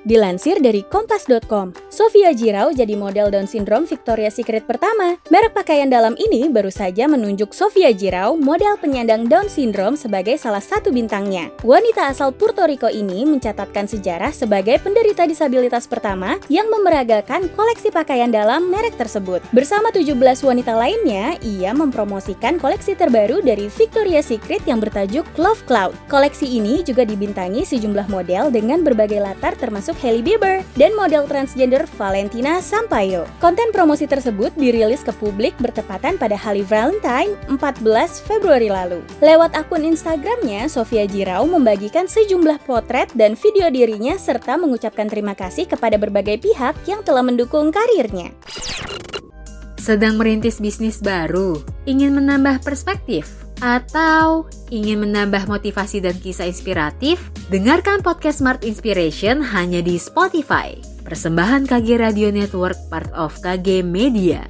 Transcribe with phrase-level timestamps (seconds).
[0.00, 5.20] Dilansir dari Kompas.com, Sofia Jirau jadi model Down Syndrome Victoria's Secret pertama.
[5.28, 10.64] Merek pakaian dalam ini baru saja menunjuk Sofia Jirau, model penyandang Down Syndrome sebagai salah
[10.64, 11.52] satu bintangnya.
[11.60, 18.32] Wanita asal Puerto Rico ini mencatatkan sejarah sebagai penderita disabilitas pertama yang memeragakan koleksi pakaian
[18.32, 19.44] dalam merek tersebut.
[19.52, 25.92] Bersama 17 wanita lainnya, ia mempromosikan koleksi terbaru dari Victoria's Secret yang bertajuk Love Cloud.
[26.08, 31.26] Koleksi ini juga dibintangi sejumlah model dengan berbagai latar termasuk termasuk Hailey Bieber dan model
[31.26, 33.26] transgender Valentina Sampaio.
[33.42, 39.02] Konten promosi tersebut dirilis ke publik bertepatan pada hari Valentine 14 Februari lalu.
[39.18, 45.66] Lewat akun Instagramnya, Sofia Jirau membagikan sejumlah potret dan video dirinya serta mengucapkan terima kasih
[45.66, 48.30] kepada berbagai pihak yang telah mendukung karirnya.
[49.74, 57.30] Sedang merintis bisnis baru, ingin menambah perspektif, atau ingin menambah motivasi dan kisah inspiratif?
[57.52, 60.76] Dengarkan podcast Smart Inspiration hanya di Spotify.
[61.04, 64.48] Persembahan KG Radio Network part of KG Media.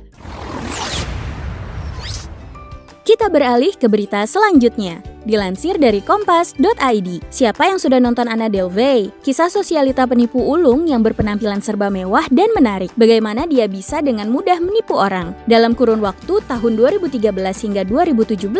[3.02, 5.02] Kita beralih ke berita selanjutnya.
[5.30, 9.14] Dilansir dari kompas.id, siapa yang sudah nonton Anna Delvey?
[9.22, 12.90] Kisah sosialita penipu ulung yang berpenampilan serba mewah dan menarik.
[12.98, 15.30] Bagaimana dia bisa dengan mudah menipu orang?
[15.46, 17.30] Dalam kurun waktu tahun 2013
[17.62, 18.50] hingga 2017,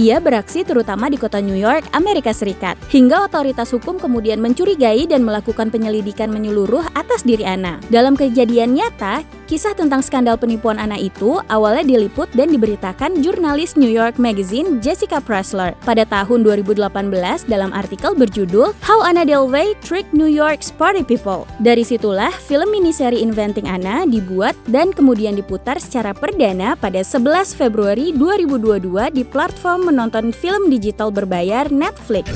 [0.00, 2.80] ia beraksi terutama di kota New York, Amerika Serikat.
[2.88, 7.76] Hingga otoritas hukum kemudian mencurigai dan melakukan penyelidikan menyeluruh atas diri Anna.
[7.92, 13.92] Dalam kejadian nyata, kisah tentang skandal penipuan Anna itu awalnya diliput dan diberitakan jurnalis New
[13.92, 20.30] York Magazine Jessica Pressler pada tahun 2018 dalam artikel berjudul How Anna Delvey Tricked New
[20.30, 21.42] York's Party People.
[21.58, 28.14] Dari situlah film miniseri Inventing Anna dibuat dan kemudian diputar secara perdana pada 11 Februari
[28.14, 32.30] 2022 di platform menonton film digital berbayar Netflix.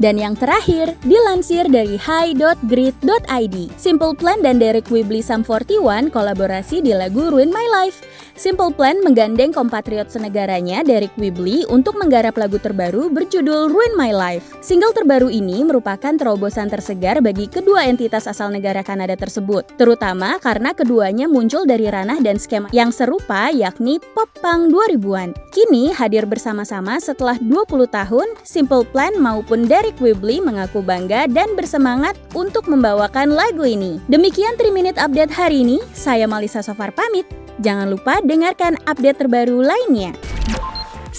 [0.00, 3.56] Dan yang terakhir, dilansir dari high.grid.id.
[3.76, 8.00] Simple Plan dan Derek Weebly Sum 41 kolaborasi di lagu Ruin My Life.
[8.32, 14.54] Simple Plan menggandeng kompatriot senegaranya Derek Weebly untuk menggarap lagu terbaru berjudul Ruin My Life.
[14.62, 20.70] Single terbaru ini merupakan terobosan tersegar bagi kedua entitas asal negara Kanada tersebut, terutama karena
[20.70, 25.34] keduanya muncul dari ranah dan skema yang serupa yakni pop punk 2000-an.
[25.50, 32.14] Kini hadir bersama-sama setelah 20 tahun, Simple Plan maupun Derek Weebly mengaku bangga dan bersemangat
[32.38, 33.98] untuk membawakan lagu ini.
[34.06, 37.26] Demikian 3 Minute Update hari ini, saya Malisa Sofar pamit.
[37.58, 40.14] Jangan lupa dengarkan update terbaru lainnya.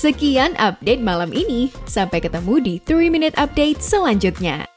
[0.02, 1.70] Sekian update malam ini.
[1.86, 4.71] Sampai ketemu di 3 Minute Update selanjutnya.